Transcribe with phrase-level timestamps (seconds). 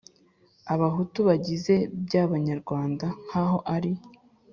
[0.73, 3.91] Abahutu, bagize by'Abanyarwanda nk'aho ari